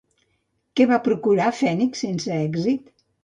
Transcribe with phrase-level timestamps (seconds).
[0.79, 2.91] Què va procurar, Fènix, sense èxit?